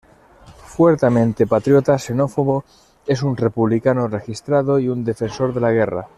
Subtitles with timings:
[0.65, 2.63] Fuertemente patriota, xenófobo,
[3.05, 6.09] es un republicano registrado y un defensor de la guerra.